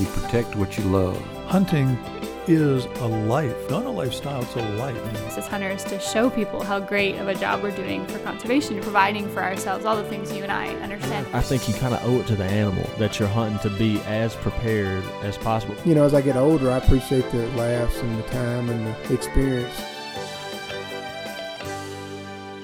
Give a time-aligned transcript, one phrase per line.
[0.00, 1.20] You protect what you love.
[1.46, 1.88] Hunting
[2.46, 4.96] is a life, not a lifestyle, it's a life.
[5.36, 9.28] As hunters, to show people how great of a job we're doing for conservation, providing
[9.28, 11.26] for ourselves, all the things you and I understand.
[11.34, 14.00] I think you kind of owe it to the animal that you're hunting to be
[14.06, 15.74] as prepared as possible.
[15.84, 19.12] You know, as I get older, I appreciate the laughs and the time and the
[19.14, 19.78] experience.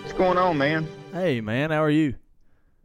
[0.00, 0.88] What's going on, man?
[1.12, 2.14] Hey, man, how are you?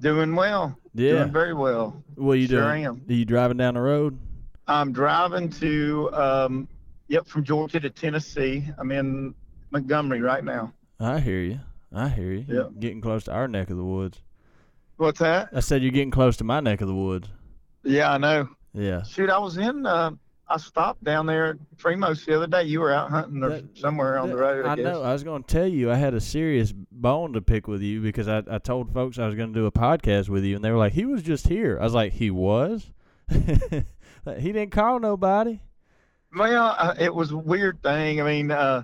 [0.01, 0.77] Doing well.
[0.93, 1.11] Yeah.
[1.13, 2.03] Doing very well.
[2.15, 2.85] What are you Sure doing?
[2.85, 3.01] am.
[3.07, 4.19] Are you driving down the road?
[4.67, 6.67] I'm driving to, um,
[7.07, 8.65] yep, from Georgia to Tennessee.
[8.77, 9.33] I'm in
[9.71, 10.73] Montgomery right now.
[10.99, 11.59] I hear you.
[11.93, 12.45] I hear you.
[12.47, 12.63] Yeah.
[12.79, 14.21] Getting close to our neck of the woods.
[14.97, 15.49] What's that?
[15.53, 17.27] I said you're getting close to my neck of the woods.
[17.83, 18.49] Yeah, I know.
[18.73, 19.03] Yeah.
[19.03, 20.11] Shoot, I was in, uh,
[20.47, 22.63] I stopped down there at Primos the other day.
[22.63, 25.01] You were out hunting or That- somewhere on the road, I, I know.
[25.01, 27.99] I was going to tell you I had a serious bone to pick with you
[28.01, 30.63] because I, I told folks I was going to do a podcast with you, and
[30.63, 32.89] they were like, "He was just here." I was like, "He was."
[34.37, 35.59] he didn't call nobody.
[36.35, 38.21] Well, uh, it was a weird thing.
[38.21, 38.83] I mean, uh,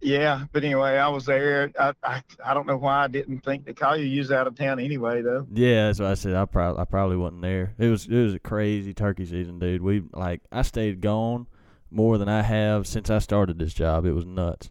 [0.00, 1.70] yeah, but anyway, I was there.
[1.78, 4.04] I, I, I don't know why I didn't think to call you.
[4.06, 5.46] You was out of town anyway, though.
[5.52, 6.34] Yeah, that's what I said.
[6.34, 7.74] I probably I probably wasn't there.
[7.78, 9.82] It was it was a crazy turkey season, dude.
[9.82, 11.46] We like I stayed gone
[11.90, 14.06] more than I have since I started this job.
[14.06, 14.70] It was nuts.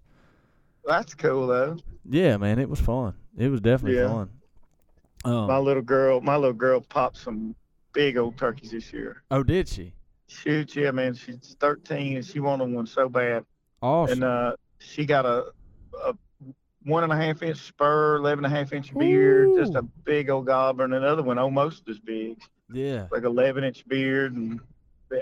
[0.85, 1.77] That's cool, though.
[2.09, 3.13] Yeah, man, it was fun.
[3.37, 4.07] It was definitely Yeah.
[4.07, 4.29] fun.
[5.23, 7.53] Um, My little girl, my little girl popped some
[7.93, 9.23] big old turkeys this year.
[9.31, 9.93] oh, did she?
[10.27, 11.13] Shoot, yeah, man.
[11.13, 13.43] She's 13 and she wanted one so bad.
[13.81, 14.13] Awesome.
[14.13, 15.47] And uh, she got a,
[16.05, 16.13] a
[16.83, 20.29] one and a half inch spur, 11 and a half inch beard, just a big
[20.29, 22.39] old gobbler, and another one almost as big,
[22.73, 24.59] yeah, like 11 inch beard, and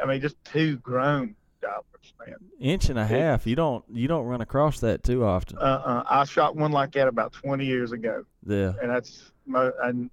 [0.01, 2.35] I mean just two grown gobblers, man.
[2.59, 3.17] inch and a big.
[3.17, 3.45] half.
[3.47, 5.57] You don't you don't run across that too often.
[5.57, 9.73] Uh, uh, I shot one like that about 20 years ago, Yeah, and that's mo-
[9.83, 10.09] and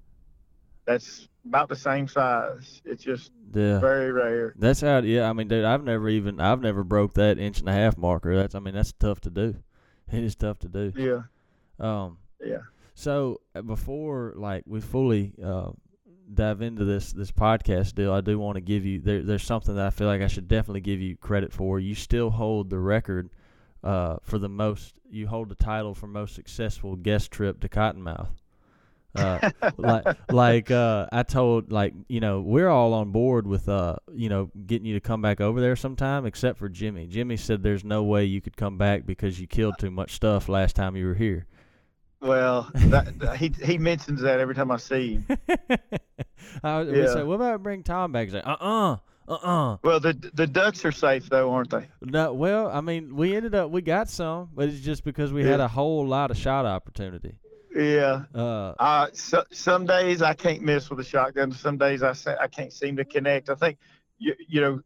[0.86, 2.80] that's about the same size.
[2.84, 3.78] It's just yeah.
[3.78, 4.54] very rare.
[4.56, 4.98] That's how.
[4.98, 7.98] Yeah, I mean, dude, I've never even I've never broke that inch and a half
[7.98, 8.34] marker.
[8.34, 9.56] That's I mean that's tough to do.
[10.12, 10.92] It is tough to do.
[10.96, 11.22] Yeah,
[11.80, 12.58] Um, yeah.
[12.94, 15.70] So uh, before like we fully uh,
[16.32, 19.22] dive into this this podcast deal, I do want to give you there.
[19.22, 21.80] There's something that I feel like I should definitely give you credit for.
[21.80, 23.30] You still hold the record
[23.82, 24.94] uh, for the most.
[25.10, 28.28] You hold the title for most successful guest trip to Cottonmouth.
[29.16, 33.96] Uh, like like uh, I told like you know we're all on board with uh
[34.12, 37.06] you know getting you to come back over there sometime except for Jimmy.
[37.06, 40.48] Jimmy said there's no way you could come back because you killed too much stuff
[40.48, 41.46] last time you were here.
[42.20, 45.38] Well, that, he he mentions that every time I see him.
[46.62, 47.06] I was, Yeah.
[47.12, 48.24] said, what about bring Tom back?
[48.26, 48.96] He's like, uh uh,
[49.28, 49.76] uh uh.
[49.82, 51.86] Well, the the ducks are safe though, aren't they?
[52.02, 55.44] No, well, I mean, we ended up, we got some, but it's just because we
[55.44, 57.38] had a whole lot of shot opportunity.
[57.76, 58.22] Yeah.
[58.34, 61.52] Uh, Uh, so, some days I can't miss with a shotgun.
[61.52, 63.50] Some days I I can't seem to connect.
[63.50, 63.78] I think
[64.18, 64.80] you you know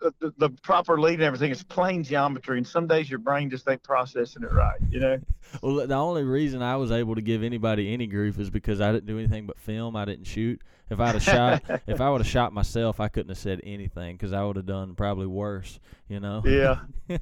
[0.00, 3.50] the, the, the proper lead and everything is plain geometry, and some days your brain
[3.50, 4.78] just ain't processing it right.
[4.90, 5.18] You know.
[5.62, 8.92] well, the only reason I was able to give anybody any grief is because I
[8.92, 9.96] didn't do anything but film.
[9.96, 10.60] I didn't shoot.
[10.90, 14.14] If I'd have shot, if I would have shot myself, I couldn't have said anything
[14.16, 15.80] because I would have done probably worse.
[16.08, 16.42] You know.
[16.44, 16.80] Yeah.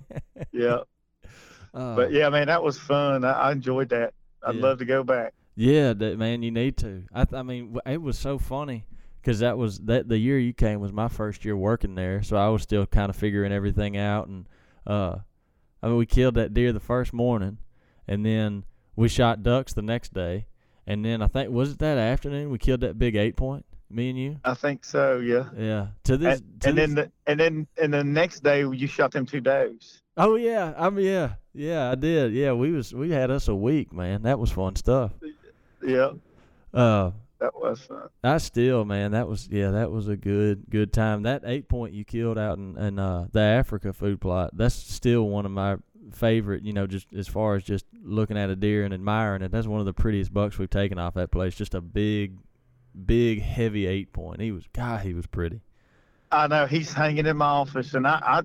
[0.52, 0.78] Yeah.
[1.74, 3.24] Uh, But yeah, man, that was fun.
[3.24, 4.14] I, I enjoyed that.
[4.42, 4.62] I'd Yeah.
[4.62, 5.34] love to go back.
[5.54, 7.04] Yeah, that, man, you need to.
[7.14, 8.84] I, th- I mean, it was so funny
[9.22, 12.36] because that was that the year you came was my first year working there, so
[12.36, 14.28] I was still kind of figuring everything out.
[14.28, 14.46] And
[14.86, 15.16] uh,
[15.82, 17.58] I mean, we killed that deer the first morning,
[18.06, 18.64] and then
[18.96, 20.46] we shot ducks the next day,
[20.86, 24.10] and then I think was it that afternoon we killed that big eight point, me
[24.10, 24.36] and you.
[24.44, 25.18] I think so.
[25.20, 25.48] Yeah.
[25.56, 25.86] Yeah.
[26.04, 26.40] To this.
[26.40, 29.24] And, to and this then the, and then and the next day you shot them
[29.24, 30.02] two does.
[30.18, 32.32] oh yeah, I'm yeah, yeah, I did.
[32.32, 34.22] Yeah, we was we had us a week, man.
[34.22, 35.12] That was fun stuff.
[35.82, 36.10] Yeah,
[36.74, 37.10] Uh.
[37.38, 38.08] that was fun.
[38.24, 41.22] I still, man, that was yeah, that was a good good time.
[41.22, 45.28] That eight point you killed out in, in uh, the Africa food plot, that's still
[45.28, 45.76] one of my
[46.12, 46.62] favorite.
[46.64, 49.66] You know, just as far as just looking at a deer and admiring it, that's
[49.66, 51.54] one of the prettiest bucks we've taken off that place.
[51.54, 52.36] Just a big,
[53.04, 54.40] big, heavy eight point.
[54.40, 55.60] He was, God, he was pretty.
[56.32, 58.42] I know he's hanging in my office, and I, I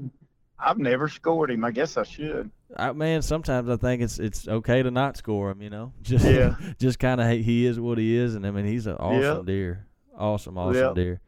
[0.63, 1.65] I've never scored him.
[1.65, 2.51] I guess I should.
[2.77, 5.61] I, man, sometimes I think it's it's okay to not score him.
[5.61, 6.55] You know, just Yeah.
[6.79, 9.45] just kind of he is what he is, and I mean he's an awesome Yep.
[9.45, 9.87] deer,
[10.17, 10.95] awesome, awesome Yep.
[10.95, 11.21] deer.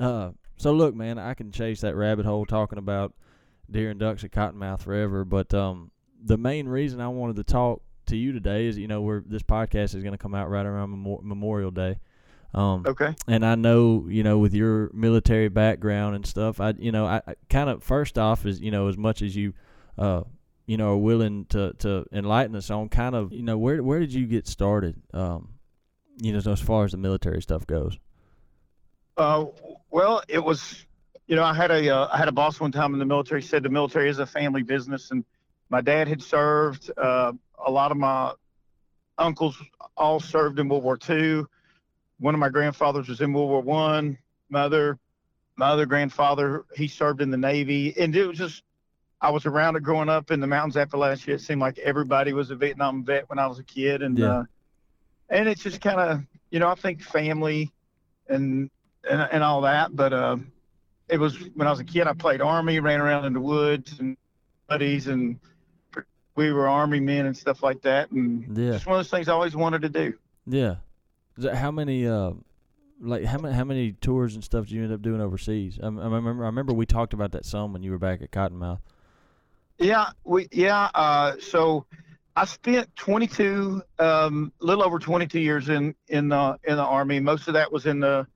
[0.00, 3.14] Uh, so look, man, I can chase that rabbit hole talking about
[3.70, 5.90] deer and ducks at Cottonmouth forever, but um,
[6.24, 9.42] the main reason I wanted to talk to you today is you know we're this
[9.42, 11.98] podcast is going to come out right around Memo- Memorial Day.
[12.54, 13.14] Um, Okay.
[13.26, 17.20] and I know, you know, with your military background and stuff, I, you know, I,
[17.26, 19.52] I kind of first off is, you know, as much as you,
[19.98, 20.22] uh,
[20.66, 24.00] you know, are willing to to enlighten us on, kind of, you know, where where
[24.00, 24.96] did you get started?
[25.12, 25.50] Um,
[26.20, 27.98] you know, as far as the military stuff goes.
[29.16, 29.46] Uh,
[29.90, 30.86] well, it was
[31.28, 33.42] you know, I had a uh, I had a boss one time in the military
[33.42, 35.24] said the military is a family business, and
[35.68, 36.90] my dad had served.
[36.96, 37.32] Uh,
[37.66, 38.32] a lot of my
[39.18, 39.60] uncles
[39.96, 41.44] all served in World War II.
[42.20, 44.18] One of my grandfathers was in World War One.
[44.50, 44.98] My other
[45.56, 48.62] my other grandfather he served in the Navy, and it was just
[49.20, 51.34] I was around it growing up in the mountains Appalachia.
[51.34, 54.26] It seemed like everybody was a Vietnam vet when I was a kid, and Yeah.
[54.40, 54.44] uh,
[55.28, 56.20] and it's just kind of
[56.50, 57.72] you know I think family
[58.28, 58.70] and
[59.08, 60.36] and and all that, but uh,
[61.08, 62.06] it was when I was a kid.
[62.06, 64.16] I played army, ran around in the woods and
[64.68, 65.38] buddies, and
[66.36, 68.72] we were army men and stuff like that, and Yeah.
[68.72, 70.14] just one of those things I always wanted to do.
[70.46, 70.76] Yeah.
[71.54, 72.32] How many uh
[73.00, 75.78] like how many how many tours and stuff did you end up doing overseas?
[75.82, 78.30] I, I remember I remember we talked about that some when you were back at
[78.30, 78.80] Cottonmouth.
[79.78, 80.90] Yeah, we yeah.
[80.94, 81.86] Uh, so
[82.34, 87.20] I spent 22, um, a little over 22 years in in the in the army.
[87.20, 88.26] Most of that was in the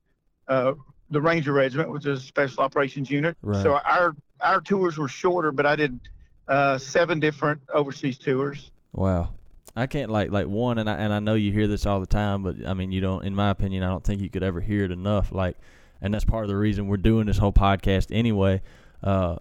[0.49, 0.75] uh,
[1.11, 3.37] the Ranger Regiment, which is a Special Operations Unit.
[3.43, 3.63] Right.
[3.63, 6.01] So our our tours were shorter, but I did
[6.49, 8.71] uh, seven different overseas tours.
[8.93, 9.35] Wow.
[9.75, 12.07] I can't like like one and I and I know you hear this all the
[12.07, 14.61] time, but I mean you don't in my opinion I don't think you could ever
[14.61, 15.33] hear it enough.
[15.33, 15.57] Like
[16.01, 18.61] and that's part of the reason we're doing this whole podcast anyway,
[19.03, 19.37] uh,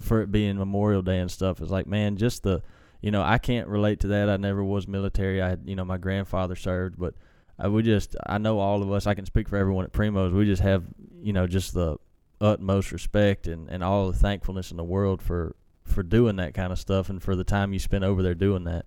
[0.00, 1.60] for it being Memorial Day and stuff.
[1.60, 2.62] It's like, man, just the
[3.02, 4.30] you know, I can't relate to that.
[4.30, 5.42] I never was military.
[5.42, 7.14] I had you know, my grandfather served, but
[7.58, 10.32] I we just I know all of us, I can speak for everyone at Primos,
[10.32, 10.84] we just have,
[11.20, 11.98] you know, just the
[12.40, 15.54] utmost respect and, and all the thankfulness in the world for
[15.84, 18.64] for doing that kind of stuff and for the time you spent over there doing
[18.64, 18.86] that.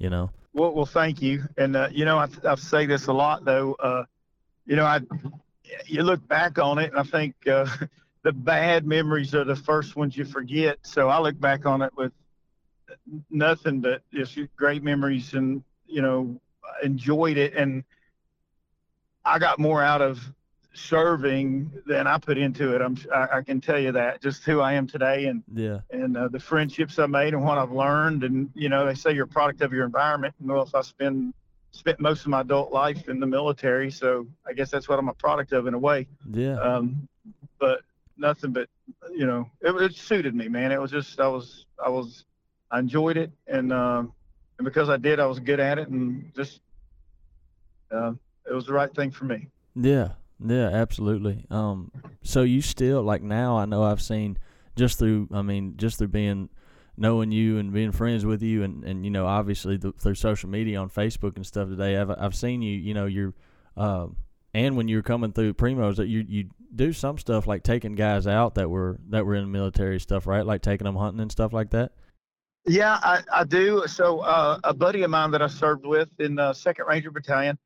[0.00, 0.30] You know.
[0.54, 1.44] Well, well, thank you.
[1.58, 3.74] And uh, you know, I, I say this a lot though.
[3.74, 4.04] Uh,
[4.66, 5.00] you know, I
[5.86, 7.66] you look back on it, and I think uh,
[8.24, 10.78] the bad memories are the first ones you forget.
[10.82, 12.12] So I look back on it with
[13.30, 16.40] nothing but just great memories, and you know,
[16.82, 17.54] enjoyed it.
[17.54, 17.84] And
[19.24, 20.18] I got more out of
[20.72, 22.80] serving than I put into it.
[22.80, 25.80] I'm I, I can tell you that just who I am today, and Yeah.
[25.90, 28.24] and uh, the friendships I made and what I've learned.
[28.24, 30.34] And you know, they say you're a product of your environment.
[30.40, 31.34] And well, if I spend
[31.72, 35.08] spent most of my adult life in the military, so I guess that's what I'm
[35.08, 36.06] a product of in a way.
[36.30, 36.58] Yeah.
[36.60, 37.08] Um,
[37.58, 37.82] but
[38.16, 38.68] nothing but
[39.12, 40.72] you know, it, it suited me, man.
[40.72, 42.24] It was just I was I was
[42.70, 44.12] I enjoyed it, and um,
[44.58, 46.60] and because I did, I was good at it, and just
[47.90, 48.12] uh,
[48.48, 49.48] it was the right thing for me.
[49.74, 50.10] Yeah,
[50.44, 51.46] yeah, absolutely.
[51.50, 51.90] Um,
[52.22, 53.58] so you still like now?
[53.58, 54.38] I know I've seen
[54.76, 56.48] just through, I mean, just through being
[56.96, 60.78] knowing you and being friends with you, and and you know, obviously through social media
[60.78, 61.96] on Facebook and stuff today.
[61.96, 62.76] I've I've seen you.
[62.76, 63.34] You know, you're,
[63.76, 64.16] um,
[64.54, 68.26] and when you're coming through Primos, that you you do some stuff like taking guys
[68.26, 70.46] out that were that were in the military stuff, right?
[70.46, 71.92] Like taking them hunting and stuff like that.
[72.66, 73.84] Yeah, I, I do.
[73.86, 77.58] So uh, a buddy of mine that I served with in the Second Ranger Battalion,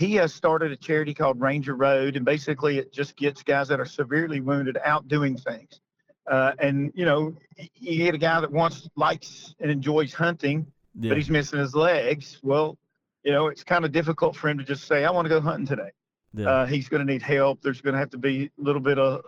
[0.00, 3.78] he has started a charity called Ranger Road, and basically it just gets guys that
[3.80, 5.80] are severely wounded out doing things.
[6.26, 7.36] Uh, and you know,
[7.74, 10.66] you get a guy that wants, likes, and enjoys hunting,
[10.98, 11.10] Yeah.
[11.10, 12.38] but he's missing his legs.
[12.42, 12.78] Well,
[13.24, 15.40] you know, it's kind of difficult for him to just say, "I want to go
[15.40, 15.90] hunting today."
[16.32, 16.48] yeah.
[16.48, 17.60] Uh, he's going to need help.
[17.60, 19.22] There's going to have to be a little bit of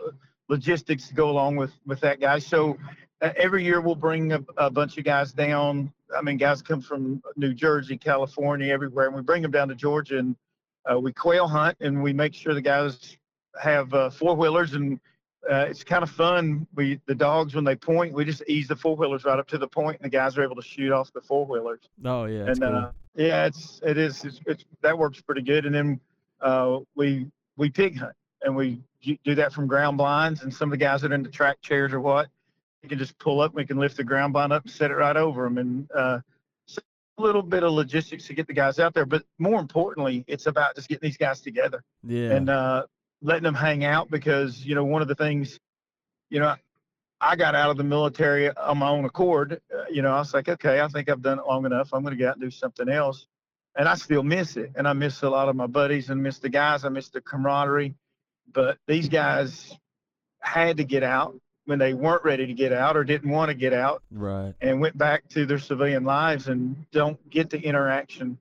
[0.49, 2.39] logistics to go along with with that guy.
[2.39, 2.79] So
[3.21, 5.93] uh, every year we'll bring a, a bunch of guys down.
[6.17, 9.75] I mean, guys come from New Jersey, California, everywhere, and we bring them down to
[9.75, 10.35] Georgia and
[10.91, 13.17] uh, we quail hunt and we make sure the guys
[13.61, 14.99] have uh, four wheelers and
[15.51, 16.67] uh, it's kind of fun.
[16.75, 19.59] We the dogs when they point, we just ease the four wheelers right up to
[19.59, 22.47] the point, and the guys are able to shoot off the four wheelers oh yeah.
[22.47, 22.75] And cool.
[22.75, 25.67] uh, yeah, it's it is it's, it's that works pretty good.
[25.67, 26.01] And then
[26.41, 28.81] uh, we we pig hunt and we
[29.25, 30.43] do that from ground blinds.
[30.43, 32.29] And some of the guys that are into track chairs or what,
[32.83, 33.53] you can just pull up.
[33.53, 35.59] We can lift the ground blind up and set it right over them.
[35.59, 36.21] And uh,
[37.19, 40.75] little bit of logistics to get the guys out there, but more importantly, it's about
[40.75, 42.31] just getting these guys together yeah.
[42.31, 42.85] and uh,
[43.21, 45.59] letting them hang out because you know one of the things,
[46.31, 46.55] you know.
[47.25, 49.61] I got out of the military on my own accord.
[49.73, 51.91] Uh, you know, I was like, okay, I think I've done it long enough.
[51.93, 53.29] I'm going to get out and do something else.
[53.77, 54.73] And I still miss it.
[54.75, 56.85] And I miss a lot of my buddies and miss the guys.
[56.85, 57.95] I miss the camaraderie.
[58.53, 59.73] But these guys
[60.41, 61.37] had to get out
[61.73, 64.53] when they weren't ready to get out or didn't want to get out right.
[64.61, 68.37] and went back to their civilian lives and don't get the interaction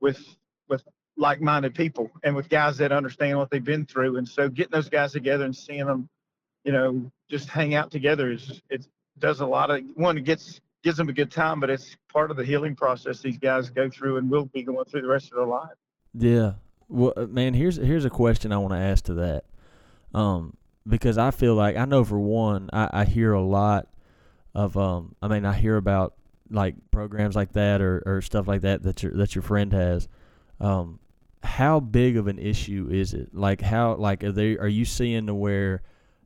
[0.00, 0.24] with
[0.68, 0.84] with
[1.16, 4.88] like-minded people and with guys that understand what they've been through and so getting those
[4.88, 6.08] guys together and seeing them
[6.62, 8.86] you know just hang out together is it
[9.18, 12.30] does a lot of one it gets gives them a good time but it's part
[12.30, 15.32] of the healing process these guys go through and will be going through the rest
[15.32, 15.74] of their life
[16.14, 16.52] Yeah.
[16.88, 19.44] Well, uh, man, here's here's a question I want to ask to that.
[20.14, 23.88] Um, because I feel like I know for one, I, I hear a lot
[24.54, 26.14] of um, I mean, I hear about
[26.50, 30.08] like programs like that or, or stuff like that that your that your friend has.
[30.60, 30.98] Um,
[31.42, 33.34] how big of an issue is it?
[33.34, 35.82] Like how like are they are you seeing to where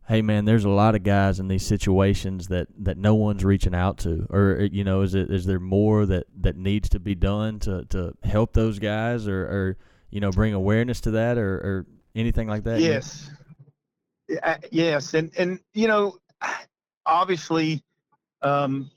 [0.09, 3.75] hey man, there's a lot of guys in these situations that that no one's reaching
[3.75, 7.01] out to, or uh, you know, is it is there more that that needs to
[7.01, 9.77] be done to to help those guys, or or
[10.11, 12.81] you know, bring awareness to that, or or anything like that?
[12.81, 13.31] Yes,
[14.29, 16.19] yeah, yes, and and you know,
[17.05, 17.83] obviously,
[18.43, 18.91] um,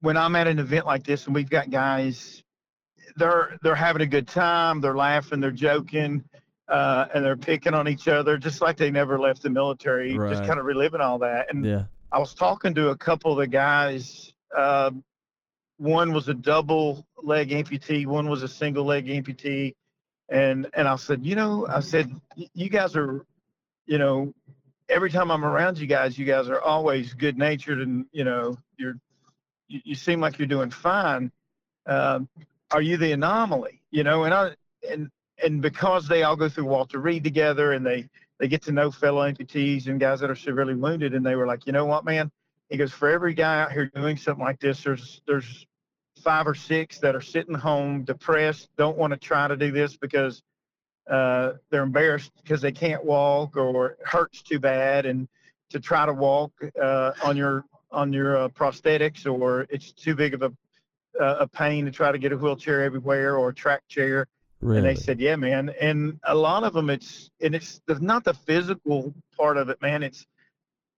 [0.00, 2.42] when I'm at an event like this and we've got guys,
[3.16, 6.24] they're they're having a good time, they're laughing, they're joking
[6.68, 10.30] uh, and they're picking on each other just like they never left the military, Right.
[10.30, 11.52] just kind of reliving all that.
[11.52, 11.84] And Yeah.
[12.12, 14.32] I was talking to a couple of the guys.
[14.56, 14.90] Uh,
[15.78, 19.74] one was a double leg amputee, one was a single leg amputee,
[20.28, 23.24] and and I said, you know, I said, you guys are,
[23.88, 24.34] you know,
[24.88, 28.56] every time I'm around you guys, you guys are always good natured, and you know,
[28.76, 28.94] you're,
[29.66, 31.32] you, you seem like you're doing fine.
[31.86, 32.28] Um,
[32.70, 33.80] are you the anomaly?
[33.90, 34.54] You know, and I
[34.88, 35.10] and
[35.42, 38.90] and because they all go through Walter Reed together, and they they get to know
[38.90, 42.04] fellow amputees and guys that are severely wounded, and they were like, you know what,
[42.04, 42.30] man?
[42.68, 45.66] He goes, for every guy out here doing something like this, there's there's
[46.22, 49.96] five or six that are sitting home, depressed, don't want to try to do this
[49.96, 50.42] because
[51.08, 55.28] uh, they're embarrassed because they can't walk or it hurts too bad, and
[55.70, 60.34] to try to walk uh, on your on your uh, prosthetics, or it's too big
[60.34, 60.52] of a
[61.20, 64.26] uh, a pain to try to get a wheelchair everywhere or a track chair.
[64.60, 64.78] Really.
[64.78, 65.72] And they said, yeah, man.
[65.80, 69.80] And a lot of them, it's, and it's the, not the physical part of it,
[69.80, 70.02] man.
[70.02, 70.26] It's,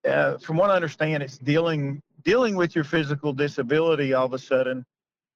[0.09, 4.39] uh, from what I understand, it's dealing, dealing with your physical disability all of a
[4.39, 4.87] sudden,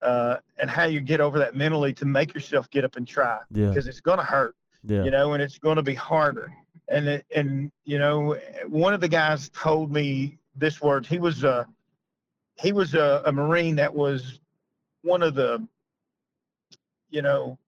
[0.01, 3.39] uh, and how you get over that mentally to make yourself get up and try
[3.51, 3.69] yeah.
[3.69, 4.55] because it's going to hurt,
[4.85, 5.05] Yeah.
[5.05, 6.53] you know, and it's going to be harder.
[6.89, 8.37] And, it, and, you know,
[8.69, 11.67] one of the guys told me this word, he was, a
[12.61, 14.41] he was a, a Marine that was
[15.03, 15.67] one of the,
[17.11, 17.59] you know,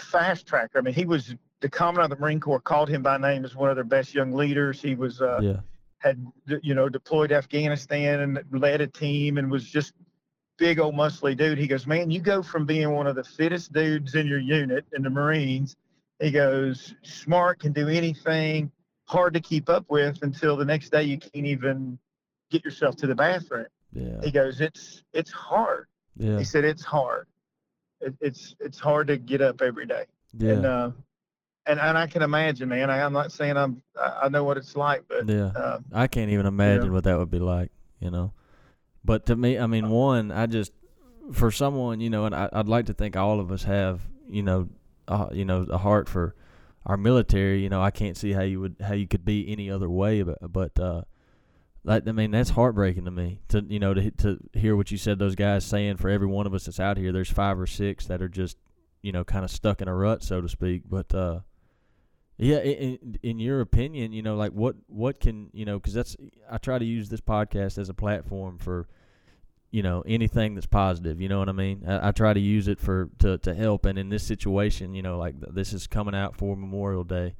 [0.00, 0.78] fast tracker.
[0.78, 3.54] I mean, he was the commandant of the Marine Corps called him by name as
[3.54, 4.82] one of their best young leaders.
[4.82, 5.60] He was uh, yeah.
[5.98, 6.24] had
[6.62, 9.94] you know deployed to Afghanistan and led a team and was just
[10.58, 11.58] big old muscly dude.
[11.58, 14.84] He goes, man, you go from being one of the fittest dudes in your unit
[14.92, 15.74] in the Marines.
[16.24, 18.70] He goes, smart, can do anything,
[19.04, 21.98] hard to keep up with until the next day you can't even
[22.50, 23.66] get yourself to the bathroom.
[23.92, 24.22] Yeah.
[24.22, 25.86] He goes, it's it's hard.
[26.16, 26.38] Yeah.
[26.38, 27.26] He said it's hard.
[28.00, 30.04] It, it's it's hard to get up every day.
[30.38, 30.52] Yeah.
[30.52, 30.90] And uh,
[31.66, 32.88] and and I can imagine, man.
[32.88, 35.52] I, I'm not saying I'm I know what it's like, but Yeah.
[35.54, 38.32] uh, I can't even imagine what that would be like, you know.
[39.04, 40.72] But to me, I mean, one, I just
[41.32, 44.42] for someone, you know, and I, I'd like to think all of us have, you
[44.42, 44.68] know,
[45.08, 46.34] uh, you know, a heart for
[46.86, 47.62] our military.
[47.62, 50.22] You know, I can't see how you would how you could be any other way,
[50.22, 51.02] but but uh,
[51.84, 54.98] like I mean, that's heartbreaking to me to you know to to hear what you
[54.98, 55.18] said.
[55.18, 58.06] Those guys saying for every one of us that's out here, there's five or six
[58.06, 58.56] that are just
[59.02, 60.82] you know kind of stuck in a rut, so to speak.
[60.88, 61.40] But uh,
[62.38, 65.78] yeah, in, in your opinion, you know, like what what can you know?
[65.78, 66.16] Because that's
[66.50, 68.88] I try to use this podcast as a platform for
[69.74, 71.20] you know anything that's positive.
[71.20, 71.82] You know what I mean?
[71.84, 73.86] I, I try to use it for to to help.
[73.86, 77.34] And in this situation, you know, like th- this is coming out for Memorial Day.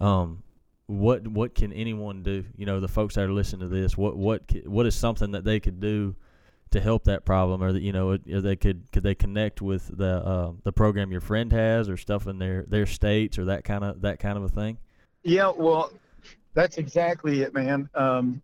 [0.00, 0.44] Um,
[0.86, 2.44] what what can anyone do?
[2.56, 5.42] You know, the folks that are listening to this, what what what is something that
[5.42, 6.14] they could do
[6.70, 10.24] to help that problem, or that you know, they could could they connect with the
[10.24, 13.82] uh, the program your friend has, or stuff in their their states, or that kind
[13.82, 14.78] of that kind of a thing.
[15.24, 15.92] yeah, well,
[16.54, 17.88] that's exactly it, man.
[17.96, 18.42] Um,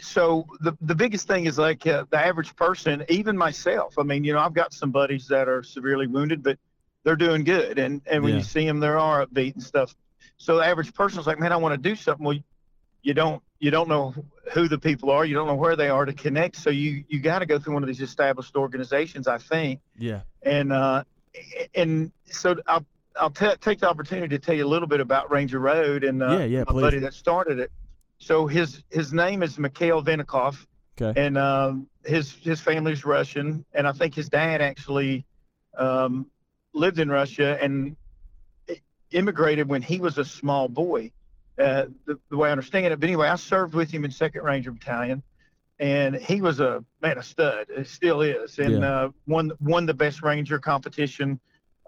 [0.00, 3.94] so the the biggest thing is like uh, the average person, even myself.
[3.98, 6.58] I mean, you know, I've got some buddies that are severely wounded, but
[7.04, 8.38] they're doing good, and and when Yeah.
[8.38, 9.94] you see them, they are upbeat and stuff.
[10.38, 12.24] So the average person's like, man, I want to do something.
[12.24, 12.38] Well,
[13.02, 14.14] you don't you don't know
[14.52, 16.56] who the people are, you don't know where they are to connect.
[16.56, 19.80] So you you got to go through one of these established organizations, I think.
[19.98, 20.20] Yeah.
[20.42, 21.04] and uh,
[21.74, 22.84] and so I'll
[23.20, 26.22] I'll ta take the opportunity to tell you a little bit about Ranger Road and
[26.22, 26.80] uh, Yeah, yeah, my please.
[26.80, 27.70] buddy that started it.
[28.22, 30.64] So his his name is Mikhail Vinnikov,
[31.00, 31.20] Okay.
[31.20, 35.26] and um, his his family's Russian, and I think his dad actually
[35.76, 36.30] um,
[36.72, 37.96] lived in Russia and
[39.10, 41.10] immigrated when he was a small boy.
[41.58, 44.42] Uh, the, the way I understand it, but anyway, I served with him in Second
[44.42, 45.22] Ranger Battalion,
[45.80, 47.66] and he was a man, a stud.
[47.70, 48.88] It still is, and Yeah.
[48.88, 51.40] uh, won won the best Ranger competition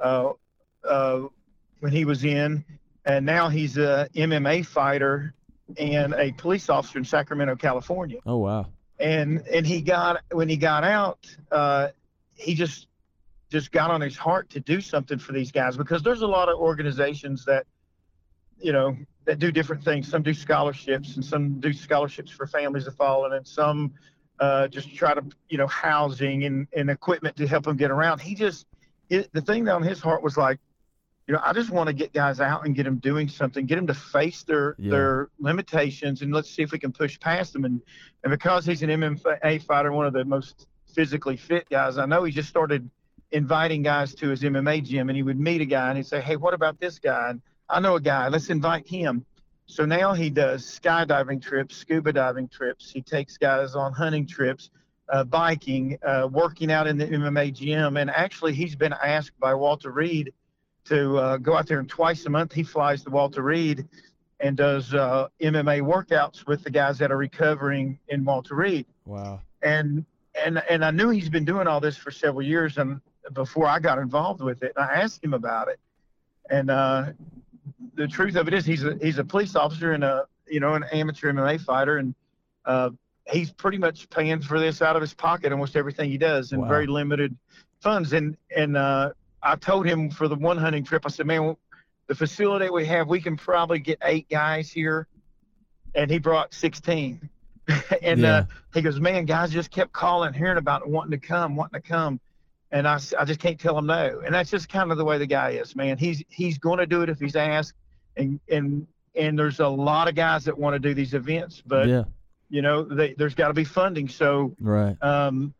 [0.02, 0.32] uh,
[0.86, 1.20] uh,
[1.78, 2.64] when he was in,
[3.04, 5.32] and now he's a MMA fighter
[5.76, 8.18] and a police officer in Sacramento, California.
[8.26, 8.66] Oh wow.
[8.98, 11.18] and and he got when he got out
[11.50, 11.88] uh
[12.36, 12.86] he just
[13.50, 16.48] just got on his heart to do something for these guys because there's a lot
[16.48, 17.66] of organizations that
[18.58, 20.08] you know that do different things.
[20.08, 23.92] Some do scholarships and some do scholarships for families of fallen and some
[24.40, 28.20] uh just try to you know housing and, and equipment to help them get around.
[28.20, 28.66] He just
[29.08, 30.58] it, the thing on his heart was like
[31.26, 33.76] you know, I just want to get guys out and get them doing something, get
[33.76, 34.90] them to face their Yeah.
[34.90, 37.64] their limitations, and let's see if we can push past them.
[37.64, 37.80] And
[38.22, 42.24] and because he's an MMA fighter, one of the most physically fit guys, I know
[42.24, 42.88] he just started
[43.32, 46.20] inviting guys to his MMA gym, and he would meet a guy and he'd say,
[46.20, 48.28] "Hey, what about this guy?" And I know a guy.
[48.28, 49.24] Let's invite him.
[49.66, 52.90] So now he does skydiving trips, scuba diving trips.
[52.90, 54.68] He takes guys on hunting trips,
[55.08, 59.54] uh, biking, uh, working out in the MMA gym, and actually he's been asked by
[59.54, 60.34] Walter Reed
[60.86, 63.86] to uh, go out there and twice a month he flies to Walter Reed
[64.40, 68.86] and does uh, MMA workouts with the guys that are recovering in Walter Reed.
[69.06, 69.40] Wow.
[69.62, 70.04] And
[70.44, 73.00] and and I knew he's been doing all this for several years and
[73.32, 74.72] before I got involved with it.
[74.76, 75.78] I asked him about it.
[76.50, 77.12] And uh,
[77.94, 80.74] the truth of it is he's a he's a police officer and a you know
[80.74, 82.14] an amateur MMA fighter and
[82.66, 82.90] uh,
[83.30, 86.60] he's pretty much paying for this out of his pocket almost everything he does and
[86.62, 86.68] Wow.
[86.68, 87.34] very limited
[87.80, 89.12] funds and and uh,
[89.44, 91.56] I told him for the one hunting trip I said man
[92.06, 95.06] the facility we have we can probably get eight guys here.
[95.94, 97.28] And he brought 16
[98.02, 98.34] and Yeah.
[98.34, 101.80] uh, he goes man guys just kept calling hearing about it, wanting to come wanting
[101.80, 102.20] to come.
[102.72, 104.20] And I, I just can't tell him no.
[104.24, 105.96] And that's just kind of the way the guy is man.
[105.96, 107.74] He's he's going to do it if he's asked.
[108.16, 111.86] And and and there's a lot of guys that want to do these events but
[111.88, 112.02] yeah.
[112.50, 114.08] you know they, there's got to be funding.
[114.08, 115.00] So Right.
[115.02, 115.54] um,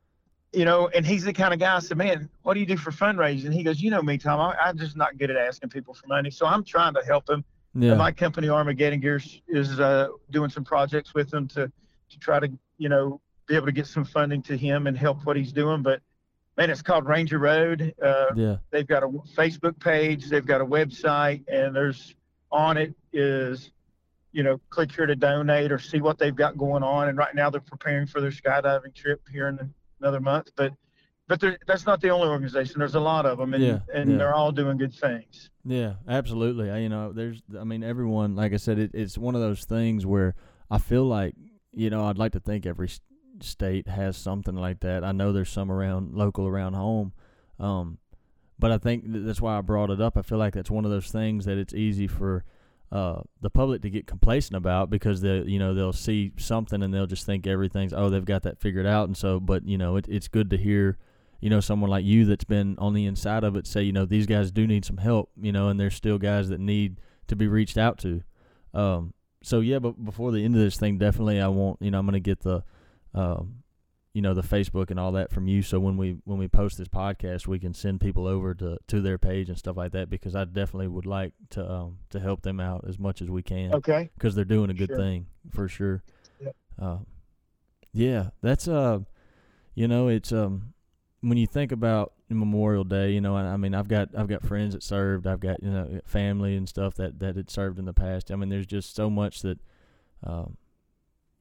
[0.54, 2.76] you know, and he's the kind of guy I said, man, what do you do
[2.76, 3.52] for fundraising?
[3.52, 6.06] He goes, you know me, Tom, I, I'm just not good at asking people for
[6.06, 6.30] money.
[6.30, 7.44] So I'm trying to help him.
[7.75, 7.90] Yeah.
[7.90, 11.70] And my company, Armageddon Gears, is uh, doing some projects with him to,
[12.11, 15.25] to try to, you know, be able to get some funding to him and help
[15.25, 15.82] what he's doing.
[15.82, 16.00] But
[16.56, 17.94] man, it's called Ranger Road.
[18.00, 18.56] Uh, yeah.
[18.70, 22.14] they've got a Facebook page, they've got a website, and there's
[22.52, 23.73] on it is,
[24.32, 27.08] you know, click here to donate or see what they've got going on.
[27.08, 30.50] And right now they're preparing for their skydiving trip here in another month.
[30.56, 30.73] But
[31.26, 32.78] but that's not the only organization.
[32.78, 34.16] There's a lot of them, and Yeah, and yeah.
[34.18, 35.50] they're all doing good things.
[35.64, 36.70] Yeah, absolutely.
[36.70, 39.64] I- You know, there's, I mean, everyone, like I said, it, it's one of those
[39.64, 40.35] things where
[40.70, 41.35] I feel like,
[41.72, 42.90] you know, I'd like to think every
[43.40, 45.02] state has something like that.
[45.02, 47.14] I know there's some around local around home,
[47.59, 47.96] um,
[48.59, 50.18] but I think that's why I brought it up.
[50.18, 52.44] I feel like that's one of those things that it's easy for
[52.94, 56.94] uh, the public to get complacent about because they, you know, they'll see something and
[56.94, 59.96] they'll just think everything's oh they've got that figured out, and so, but you know,
[59.96, 60.96] it, it's good to hear
[61.44, 64.07] you know, someone like you that's been on the inside of it say, you know,
[64.07, 67.37] these guys do need some help, you know, and there's still guys that need to
[67.37, 68.22] be reached out to.
[68.72, 71.98] Um, so yeah, but before the end of this thing, definitely I want, you know,
[71.98, 72.64] I'm gonna get the,
[73.12, 73.57] um,
[74.14, 75.61] you know, the Facebook and all that from you.
[75.61, 79.00] So when we when we post this podcast, we can send people over to to
[79.03, 82.42] their page and stuff like that because I definitely would like to um to help
[82.42, 84.11] them out as much as we can Okay.
[84.14, 84.96] because they're doing a good Sure.
[84.96, 86.03] thing for sure.
[86.40, 86.57] Yep.
[86.81, 86.98] Uh,
[87.92, 89.00] yeah, that's uh,
[89.74, 90.74] you know, it's um,
[91.20, 94.42] when you think about Memorial Day, you know, I, I mean, I've got I've got
[94.42, 97.85] friends that served, I've got you know family and stuff that that had served in
[97.85, 98.31] the past.
[98.31, 99.59] I mean, there's just so much that,
[100.24, 100.57] um,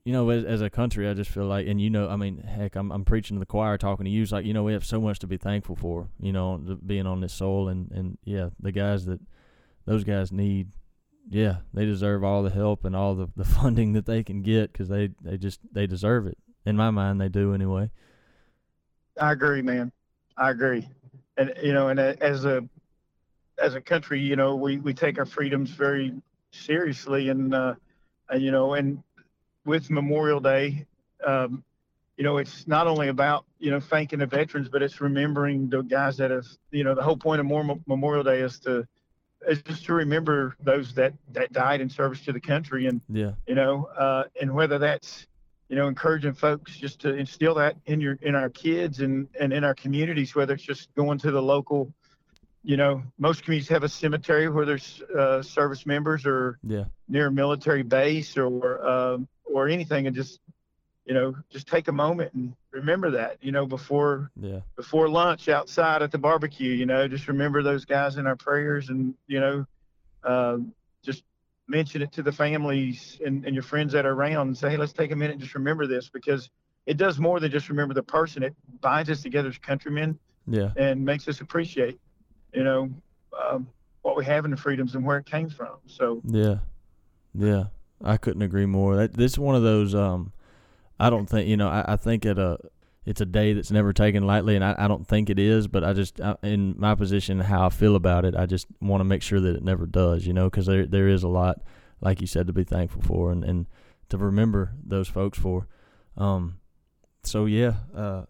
[0.05, 2.39] you know, as, as a country, I just feel like, and you know, I mean,
[2.39, 4.23] heck, I'm I'm preaching to the choir, talking to you.
[4.23, 7.07] It's like you know, we have so much to be thankful for, you know, being
[7.07, 9.21] on this soil, and and yeah, the guys that
[9.85, 10.71] those guys need
[11.29, 14.71] yeah, they deserve all the help and all the, the funding that they can get
[14.71, 16.37] because they, they just they deserve it.
[16.65, 17.89] In my mind, they do anyway.
[19.19, 19.91] I agree, man.
[20.37, 20.87] I agree.
[21.37, 22.67] And you know, and as a
[23.59, 26.13] as a country, you know, we we take our freedoms very
[26.51, 27.75] seriously, and uh,
[28.29, 29.03] and you know, and
[29.65, 30.85] with Memorial Day,
[31.25, 31.63] um,
[32.17, 35.81] you know, it's not only about you know thanking the veterans, but it's remembering the
[35.81, 38.87] guys that have, you know, the whole point of Mor- Memorial Day is to
[39.47, 43.31] is just to remember those that that died in service to the country, and Yeah,
[43.47, 45.27] you know, uh, and whether that's,
[45.69, 49.51] you know, encouraging folks just to instill that in your in our kids and and
[49.51, 51.91] in our communities, whether it's just going to the local,
[52.63, 57.27] you know, most communities have a cemetery where there's uh, service members or yeah, near
[57.27, 60.39] a military base or um, or anything, and just,
[61.05, 65.49] you know, just take a moment and remember that, you know, before yeah, before lunch
[65.49, 69.39] outside at the barbecue, you know, just remember those guys in our prayers and, you
[69.39, 69.65] know,
[70.23, 71.23] um, just
[71.67, 74.77] mention it to the families and, and your friends that are around and say, hey,
[74.77, 76.49] let's take a minute and just remember this because
[76.85, 78.43] it does more than just remember the person.
[78.43, 81.99] It binds us together as countrymen yeah, and makes us appreciate,
[82.53, 82.89] you know,
[83.39, 83.67] um,
[84.01, 85.77] what we have in the freedoms and where it came from.
[85.87, 86.57] So, yeah,
[87.33, 87.65] yeah.
[88.03, 88.95] I couldn't agree more.
[88.95, 89.95] That this is one of those.
[89.95, 90.33] Um,
[90.99, 91.69] I don't think you know.
[91.69, 92.57] I, I think it a
[93.05, 95.67] it's a day that's never taken lightly, and I, I don't think it is.
[95.67, 99.01] But I just I, in my position, how I feel about it, I just want
[99.01, 100.25] to make sure that it never does.
[100.25, 101.61] You know, because there there is a lot,
[102.01, 103.67] like you said, to be thankful for and and
[104.09, 105.67] to remember those folks for.
[106.17, 106.59] Um,
[107.23, 108.23] so yeah, uh,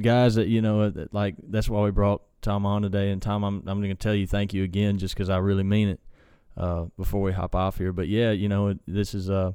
[0.00, 3.10] guys that you know like that's why we brought Tom on today.
[3.10, 5.64] And Tom, I'm I'm going to tell you thank you again, just because I really
[5.64, 6.00] mean it.
[6.56, 9.52] Uh, before we hop off here, but yeah, you know, this is uh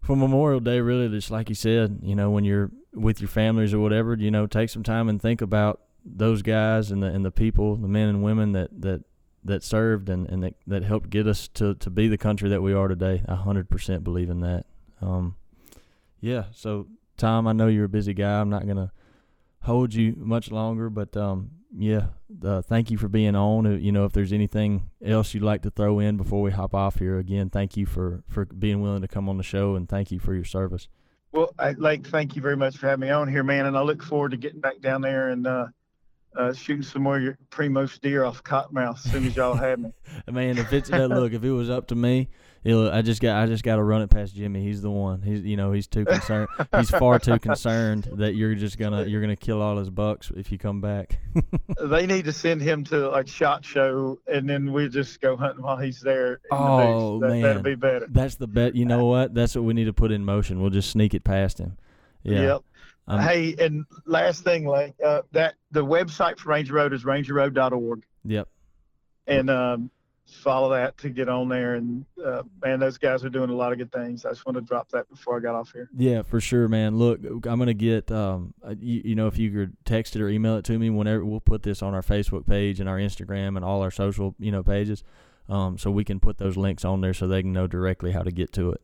[0.00, 3.74] for Memorial Day, really, just like you said, you know, when you're with your families
[3.74, 7.24] or whatever, you know, take some time and think about those guys and the and
[7.24, 9.04] the people, the men and women that that
[9.44, 12.62] that served and, and that, that helped get us to, to be the country that
[12.62, 13.22] we are today.
[13.26, 14.66] A hundred percent believe in that.
[15.00, 15.36] Um,
[16.20, 16.44] yeah.
[16.52, 18.40] So Tom, I know you're a busy guy.
[18.40, 18.92] I'm not gonna
[19.62, 22.06] hold you much longer, but um, yeah,
[22.44, 23.66] uh, thank you for being on.
[23.66, 26.74] Uh, you know, if there's anything else you'd like to throw in before we hop
[26.74, 29.88] off here, again, thank you for for being willing to come on the show, and
[29.88, 30.88] thank you for your service.
[31.32, 33.82] Well, I, Lake, thank you very much for having me on here, man, and I
[33.82, 35.66] look forward to getting back down there and uh,
[36.38, 39.92] uh, shooting some more Primos deer off Cottonmouth as soon as y'all have me.
[40.30, 42.28] Man, if it's uh, look, if it was up to me,
[42.64, 44.62] I just got I just got to run it past Jimmy.
[44.62, 45.20] He's the one.
[45.22, 46.48] He's you know he's too concerned.
[46.76, 50.52] he's far too concerned that you're just gonna you're gonna kill all his bucks if
[50.52, 51.18] you come back.
[51.82, 55.62] they need to send him to like shot show, and then we just go hunting
[55.62, 56.40] while he's there.
[56.52, 58.06] oh the that, man, that'd be better.
[58.08, 58.76] That's the bet.
[58.76, 59.34] You know what?
[59.34, 60.60] That's what we need to put in motion.
[60.60, 61.76] We'll just sneak it past him.
[62.22, 62.42] Yeah.
[62.42, 62.62] Yep.
[63.08, 68.04] Um, hey, and last thing, like uh, that, the website for Ranger Road is rangerroad.org.
[68.24, 68.48] Yep.
[69.26, 69.90] And um,
[70.28, 71.74] follow that to get on there.
[71.74, 74.24] And uh, man, those guys are doing a lot of good things.
[74.24, 75.88] I just want to drop that before I got off here.
[75.96, 76.96] Yeah, for sure, man.
[76.96, 80.28] Look, I'm gonna get um, uh, you, you know, if you could text it or
[80.28, 83.56] email it to me whenever we'll put this on our Facebook page and our Instagram
[83.56, 85.02] and all our social, you know, pages,
[85.48, 88.22] um, so we can put those links on there so they can know directly how
[88.22, 88.82] to get to it.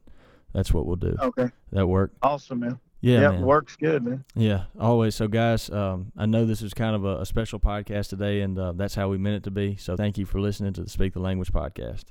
[0.52, 1.16] That's what we'll do.
[1.20, 1.50] Okay.
[1.72, 2.12] That work?
[2.22, 2.80] Awesome, man.
[3.04, 3.42] Yeah, yep, man.
[3.42, 4.24] works good, man.
[4.34, 5.14] Yeah, always.
[5.14, 8.58] So, guys, um, I know this is kind of a, a special podcast today, and
[8.58, 9.76] uh, that's how we meant it to be.
[9.76, 12.04] So, thank you for listening to the Speak the Language podcast.